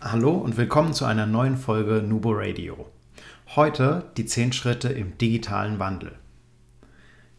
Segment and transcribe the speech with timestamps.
[0.00, 2.86] Hallo und willkommen zu einer neuen Folge Nubo Radio.
[3.56, 6.12] Heute die 10 Schritte im digitalen Wandel.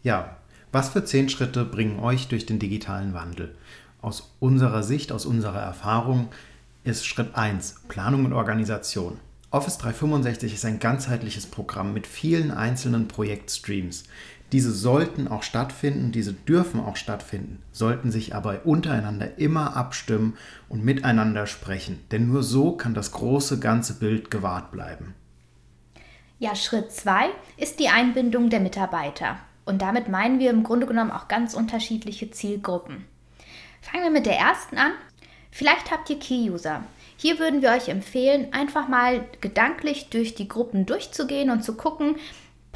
[0.03, 0.35] Ja,
[0.73, 3.55] was für 10 Schritte bringen euch durch den digitalen Wandel?
[4.01, 6.27] Aus unserer Sicht, aus unserer Erfahrung
[6.83, 9.19] ist Schritt 1 Planung und Organisation.
[9.51, 14.03] Office 365 ist ein ganzheitliches Programm mit vielen einzelnen Projektstreams.
[14.51, 20.37] Diese sollten auch stattfinden, diese dürfen auch stattfinden, sollten sich aber untereinander immer abstimmen
[20.69, 25.13] und miteinander sprechen, denn nur so kann das große ganze Bild gewahrt bleiben.
[26.39, 29.37] Ja, Schritt 2 ist die Einbindung der Mitarbeiter.
[29.65, 33.05] Und damit meinen wir im Grunde genommen auch ganz unterschiedliche Zielgruppen.
[33.81, 34.93] Fangen wir mit der ersten an.
[35.51, 36.83] Vielleicht habt ihr Key-User.
[37.17, 42.15] Hier würden wir euch empfehlen, einfach mal gedanklich durch die Gruppen durchzugehen und zu gucken,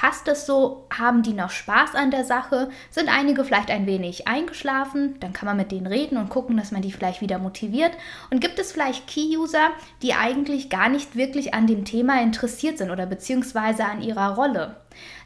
[0.03, 0.85] Passt es so?
[0.93, 2.69] Haben die noch Spaß an der Sache?
[2.89, 5.15] Sind einige vielleicht ein wenig eingeschlafen?
[5.21, 7.93] Dann kann man mit denen reden und gucken, dass man die vielleicht wieder motiviert.
[8.29, 9.69] Und gibt es vielleicht Key-User,
[10.01, 14.75] die eigentlich gar nicht wirklich an dem Thema interessiert sind oder beziehungsweise an ihrer Rolle?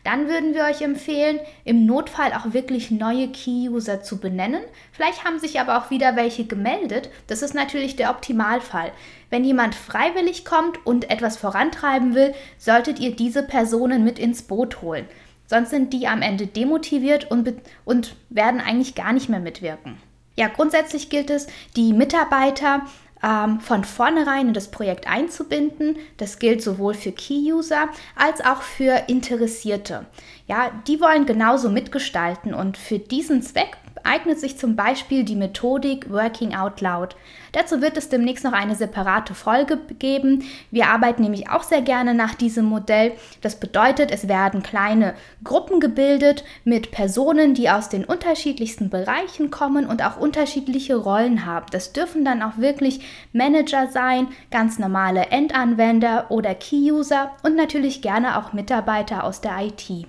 [0.03, 4.61] Dann würden wir euch empfehlen, im Notfall auch wirklich neue Key-User zu benennen.
[4.91, 7.09] Vielleicht haben sich aber auch wieder welche gemeldet.
[7.27, 8.91] Das ist natürlich der Optimalfall.
[9.29, 14.81] Wenn jemand freiwillig kommt und etwas vorantreiben will, solltet ihr diese Personen mit ins Boot
[14.81, 15.05] holen.
[15.47, 17.53] Sonst sind die am Ende demotiviert und,
[17.85, 19.97] und werden eigentlich gar nicht mehr mitwirken.
[20.37, 22.83] Ja, grundsätzlich gilt es, die Mitarbeiter
[23.23, 25.97] ähm, von vornherein in das Projekt einzubinden.
[26.17, 30.05] Das gilt sowohl für Key-User als auch für Interessierte.
[30.47, 36.09] Ja, die wollen genauso mitgestalten und für diesen Zweck eignet sich zum Beispiel die Methodik
[36.11, 37.15] Working Out Loud.
[37.51, 40.43] Dazu wird es demnächst noch eine separate Folge geben.
[40.71, 43.13] Wir arbeiten nämlich auch sehr gerne nach diesem Modell.
[43.41, 45.13] Das bedeutet, es werden kleine
[45.43, 51.67] Gruppen gebildet mit Personen, die aus den unterschiedlichsten Bereichen kommen und auch unterschiedliche Rollen haben.
[51.71, 53.01] Das dürfen dann auch wirklich
[53.33, 60.07] Manager sein, ganz normale Endanwender oder Key-User und natürlich gerne auch Mitarbeiter aus der IT.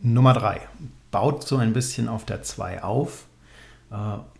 [0.00, 0.60] Nummer drei
[1.10, 3.26] baut so ein bisschen auf der 2 auf
[3.90, 3.94] äh,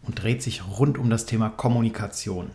[0.06, 2.50] und dreht sich rund um das Thema Kommunikation.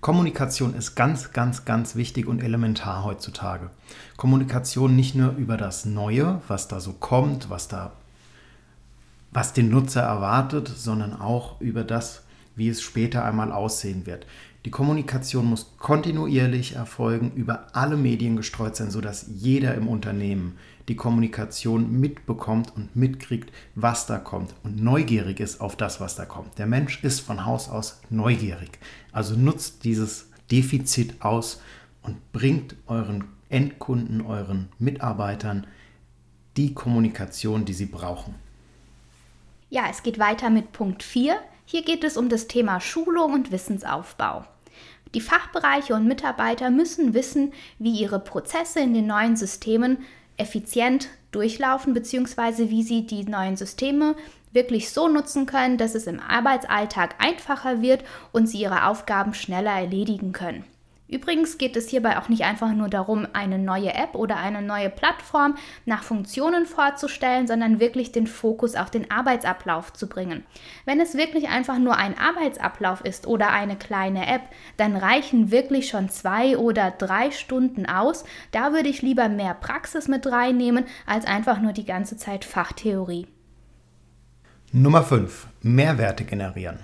[0.00, 3.70] Kommunikation ist ganz, ganz, ganz wichtig und elementar heutzutage.
[4.16, 7.92] Kommunikation nicht nur über das Neue, was da so kommt, was da,
[9.30, 12.22] was den Nutzer erwartet, sondern auch über das,
[12.60, 14.26] wie es später einmal aussehen wird.
[14.66, 20.94] Die Kommunikation muss kontinuierlich erfolgen, über alle Medien gestreut sein, sodass jeder im Unternehmen die
[20.94, 26.58] Kommunikation mitbekommt und mitkriegt, was da kommt und neugierig ist auf das, was da kommt.
[26.58, 28.78] Der Mensch ist von Haus aus neugierig.
[29.10, 31.62] Also nutzt dieses Defizit aus
[32.02, 35.66] und bringt euren Endkunden, euren Mitarbeitern
[36.58, 38.34] die Kommunikation, die sie brauchen.
[39.70, 41.40] Ja, es geht weiter mit Punkt 4.
[41.70, 44.44] Hier geht es um das Thema Schulung und Wissensaufbau.
[45.14, 49.98] Die Fachbereiche und Mitarbeiter müssen wissen, wie ihre Prozesse in den neuen Systemen
[50.36, 54.16] effizient durchlaufen, beziehungsweise wie sie die neuen Systeme
[54.50, 58.02] wirklich so nutzen können, dass es im Arbeitsalltag einfacher wird
[58.32, 60.64] und sie ihre Aufgaben schneller erledigen können.
[61.10, 64.90] Übrigens geht es hierbei auch nicht einfach nur darum, eine neue App oder eine neue
[64.90, 70.44] Plattform nach Funktionen vorzustellen, sondern wirklich den Fokus auf den Arbeitsablauf zu bringen.
[70.84, 74.42] Wenn es wirklich einfach nur ein Arbeitsablauf ist oder eine kleine App,
[74.76, 78.24] dann reichen wirklich schon zwei oder drei Stunden aus.
[78.52, 83.26] Da würde ich lieber mehr Praxis mit reinnehmen, als einfach nur die ganze Zeit Fachtheorie.
[84.70, 85.48] Nummer 5.
[85.62, 86.78] Mehrwerte generieren.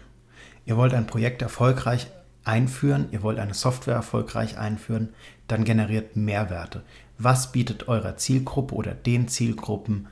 [0.65, 2.09] Ihr wollt ein Projekt erfolgreich
[2.47, 5.11] einführen, ihr wollt eine Software erfolgreich einführen,
[5.49, 6.83] dann generiert Mehrwerte.
[7.19, 10.07] Was bietet eurer Zielgruppe oder den Zielgruppen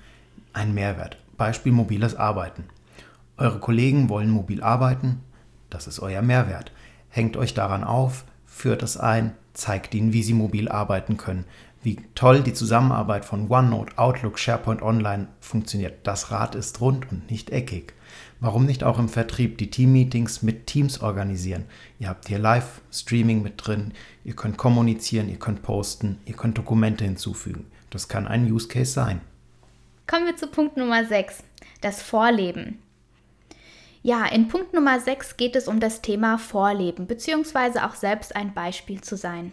[0.52, 1.18] einen Mehrwert?
[1.36, 2.64] Beispiel mobiles Arbeiten.
[3.36, 5.20] Eure Kollegen wollen mobil arbeiten,
[5.70, 6.72] das ist euer Mehrwert.
[7.08, 11.44] Hängt euch daran auf, führt es ein, zeigt ihnen, wie sie mobil arbeiten können,
[11.82, 16.06] wie toll die Zusammenarbeit von OneNote, Outlook, SharePoint Online funktioniert.
[16.06, 17.94] Das Rad ist rund und nicht eckig.
[18.40, 21.64] Warum nicht auch im Vertrieb die Team-Meetings mit Teams organisieren?
[21.98, 23.92] Ihr habt hier Live-Streaming mit drin,
[24.24, 27.66] ihr könnt kommunizieren, ihr könnt posten, ihr könnt Dokumente hinzufügen.
[27.90, 29.20] Das kann ein Use Case sein.
[30.06, 31.42] Kommen wir zu Punkt Nummer 6,
[31.80, 32.78] das Vorleben.
[34.02, 38.52] Ja, in Punkt Nummer 6 geht es um das Thema Vorleben, beziehungsweise auch selbst ein
[38.52, 39.52] Beispiel zu sein.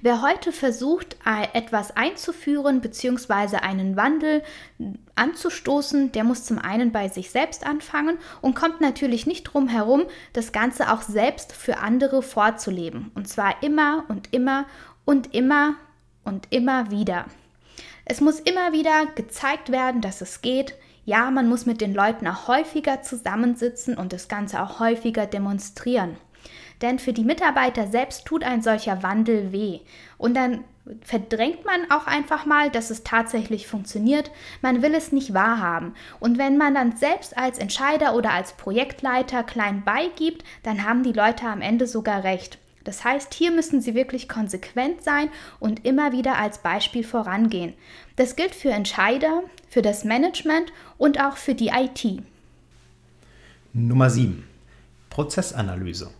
[0.00, 1.16] Wer heute versucht,
[1.52, 3.56] etwas einzuführen bzw.
[3.56, 4.42] einen Wandel
[5.14, 10.04] anzustoßen, der muss zum einen bei sich selbst anfangen und kommt natürlich nicht drum herum,
[10.32, 13.10] das Ganze auch selbst für andere vorzuleben.
[13.14, 14.66] Und zwar immer und immer
[15.04, 15.76] und immer
[16.24, 17.26] und immer wieder.
[18.04, 20.74] Es muss immer wieder gezeigt werden, dass es geht.
[21.06, 26.16] Ja, man muss mit den Leuten auch häufiger zusammensitzen und das Ganze auch häufiger demonstrieren.
[26.82, 29.80] Denn für die Mitarbeiter selbst tut ein solcher Wandel weh.
[30.18, 30.64] Und dann
[31.02, 34.30] verdrängt man auch einfach mal, dass es tatsächlich funktioniert.
[34.60, 35.94] Man will es nicht wahrhaben.
[36.20, 41.12] Und wenn man dann selbst als Entscheider oder als Projektleiter klein beigibt, dann haben die
[41.12, 42.58] Leute am Ende sogar recht.
[42.84, 47.72] Das heißt, hier müssen Sie wirklich konsequent sein und immer wieder als Beispiel vorangehen.
[48.16, 52.22] Das gilt für Entscheider, für das Management und auch für die IT.
[53.72, 54.44] Nummer 7.
[55.08, 56.10] Prozessanalyse.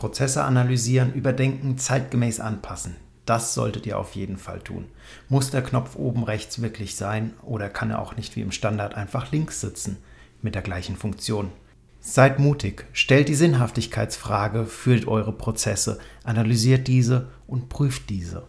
[0.00, 2.96] Prozesse analysieren, überdenken, zeitgemäß anpassen.
[3.26, 4.86] Das solltet ihr auf jeden Fall tun.
[5.28, 8.94] Muss der Knopf oben rechts wirklich sein oder kann er auch nicht wie im Standard
[8.94, 9.98] einfach links sitzen
[10.42, 11.52] mit der gleichen Funktion?
[12.00, 18.48] Seid mutig, stellt die Sinnhaftigkeitsfrage für eure Prozesse, analysiert diese und prüft diese.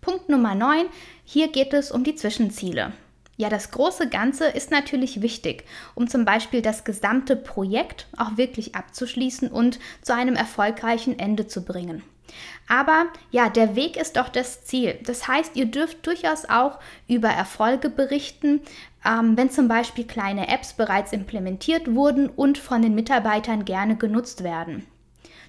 [0.00, 0.86] Punkt Nummer 9.
[1.24, 2.92] Hier geht es um die Zwischenziele.
[3.36, 5.64] Ja, das große Ganze ist natürlich wichtig,
[5.94, 11.64] um zum Beispiel das gesamte Projekt auch wirklich abzuschließen und zu einem erfolgreichen Ende zu
[11.64, 12.02] bringen.
[12.68, 14.98] Aber ja, der Weg ist doch das Ziel.
[15.04, 18.62] Das heißt, ihr dürft durchaus auch über Erfolge berichten,
[19.04, 24.42] ähm, wenn zum Beispiel kleine Apps bereits implementiert wurden und von den Mitarbeitern gerne genutzt
[24.42, 24.86] werden.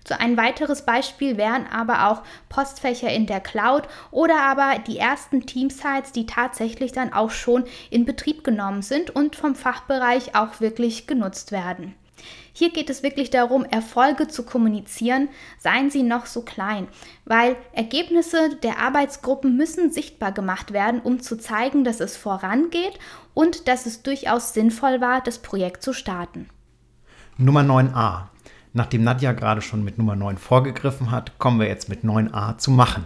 [0.08, 5.48] So ein weiteres Beispiel wären aber auch Postfächer in der Cloud oder aber die ersten
[5.48, 11.08] Teamsites, die tatsächlich dann auch schon in Betrieb genommen sind und vom Fachbereich auch wirklich
[11.08, 11.96] genutzt werden.
[12.54, 16.88] Hier geht es wirklich darum, Erfolge zu kommunizieren, seien sie noch so klein,
[17.26, 22.98] weil Ergebnisse der Arbeitsgruppen müssen sichtbar gemacht werden, um zu zeigen, dass es vorangeht
[23.34, 26.50] und dass es durchaus sinnvoll war, das Projekt zu starten.
[27.38, 28.35] Nummer 9a.
[28.76, 32.72] Nachdem Nadja gerade schon mit Nummer 9 vorgegriffen hat, kommen wir jetzt mit 9a zu
[32.72, 33.06] machen.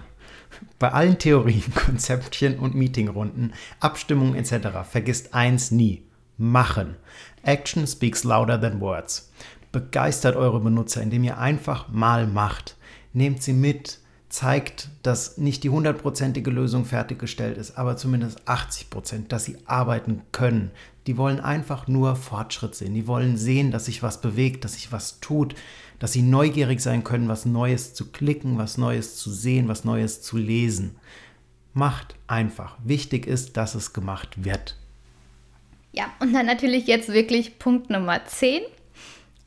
[0.79, 4.79] Bei allen Theorien, Konzeptchen und Meetingrunden, Abstimmungen etc.
[4.89, 6.01] vergisst eins nie.
[6.37, 6.95] Machen.
[7.43, 9.31] Action speaks louder than words.
[9.71, 12.75] Begeistert eure Benutzer, indem ihr einfach mal macht.
[13.13, 13.99] Nehmt sie mit,
[14.29, 20.21] zeigt, dass nicht die hundertprozentige Lösung fertiggestellt ist, aber zumindest 80 Prozent, dass sie arbeiten
[20.31, 20.71] können.
[21.07, 22.93] Die wollen einfach nur Fortschritt sehen.
[22.93, 25.55] Die wollen sehen, dass sich was bewegt, dass sich was tut,
[25.97, 30.21] dass sie neugierig sein können, was Neues zu klicken, was Neues zu sehen, was Neues
[30.21, 30.95] zu lesen.
[31.73, 32.77] Macht einfach.
[32.83, 34.77] Wichtig ist, dass es gemacht wird.
[35.91, 38.61] Ja, und dann natürlich jetzt wirklich Punkt Nummer 10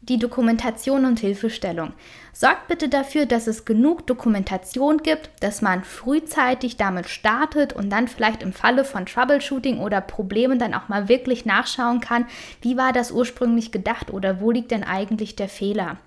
[0.03, 1.93] die Dokumentation und Hilfestellung.
[2.33, 8.09] Sorgt bitte dafür, dass es genug Dokumentation gibt, dass man frühzeitig damit startet und dann
[8.09, 12.27] vielleicht im Falle von Troubleshooting oder Problemen dann auch mal wirklich nachschauen kann,
[12.61, 15.99] wie war das ursprünglich gedacht oder wo liegt denn eigentlich der Fehler.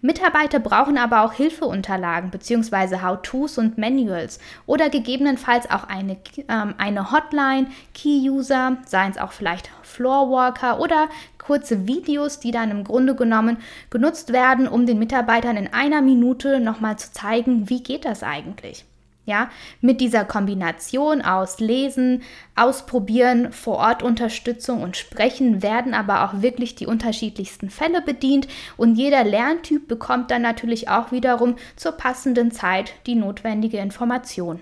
[0.00, 3.02] Mitarbeiter brauchen aber auch Hilfeunterlagen bzw.
[3.02, 6.16] How-Tos und Manuals oder gegebenenfalls auch eine,
[6.48, 11.08] ähm, eine Hotline, Key-User, seien es auch vielleicht Floorwalker oder
[11.38, 13.56] kurze Videos, die dann im Grunde genommen
[13.90, 18.84] genutzt werden, um den Mitarbeitern in einer Minute nochmal zu zeigen, wie geht das eigentlich.
[19.28, 19.50] Ja,
[19.82, 22.22] mit dieser Kombination aus Lesen,
[22.56, 29.86] Ausprobieren, Vor-Ort-Unterstützung und Sprechen werden aber auch wirklich die unterschiedlichsten Fälle bedient und jeder Lerntyp
[29.86, 34.60] bekommt dann natürlich auch wiederum zur passenden Zeit die notwendige Information.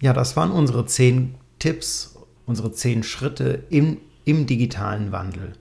[0.00, 5.52] Ja, das waren unsere zehn Tipps, unsere zehn Schritte im, im digitalen Wandel.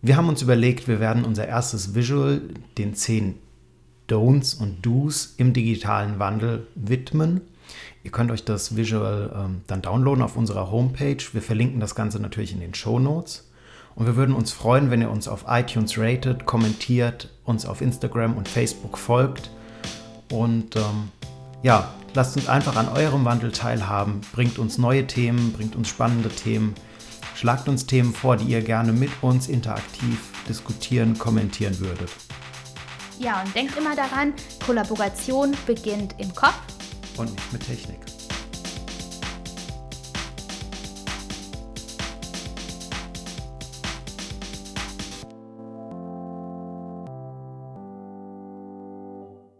[0.00, 2.40] Wir haben uns überlegt, wir werden unser erstes Visual
[2.78, 3.34] den zehn
[4.08, 7.42] Don'ts und Do's im digitalen Wandel widmen.
[8.02, 11.18] Ihr könnt euch das Visual ähm, dann downloaden auf unserer Homepage.
[11.32, 13.48] Wir verlinken das Ganze natürlich in den Show Notes.
[13.94, 18.36] Und wir würden uns freuen, wenn ihr uns auf iTunes ratet, kommentiert, uns auf Instagram
[18.36, 19.50] und Facebook folgt.
[20.30, 21.10] Und ähm,
[21.62, 24.20] ja, lasst uns einfach an eurem Wandel teilhaben.
[24.32, 26.74] Bringt uns neue Themen, bringt uns spannende Themen.
[27.34, 32.10] Schlagt uns Themen vor, die ihr gerne mit uns interaktiv diskutieren, kommentieren würdet.
[33.18, 34.32] Ja, und denkt immer daran,
[34.64, 36.77] Kollaboration beginnt im Kopf
[37.18, 38.17] und nicht mit Technik.